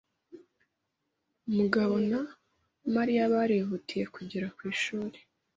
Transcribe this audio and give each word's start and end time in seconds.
Mugabona 1.55 2.19
Mariya 2.95 3.23
barihutiye 3.33 4.05
kugera 4.15 4.47
ku 4.55 4.61
ishuri. 4.73 5.17